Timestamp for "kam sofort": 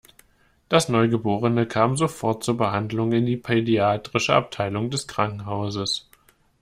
1.67-2.43